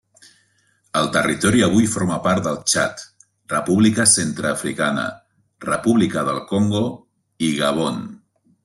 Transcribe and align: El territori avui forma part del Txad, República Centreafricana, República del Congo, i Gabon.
El 1.01 1.09
territori 1.17 1.61
avui 1.65 1.85
forma 1.95 2.17
part 2.23 2.41
del 2.47 2.57
Txad, 2.71 3.03
República 3.55 4.07
Centreafricana, 4.15 5.05
República 5.71 6.29
del 6.31 6.45
Congo, 6.55 6.85
i 7.51 7.57
Gabon. 7.63 8.07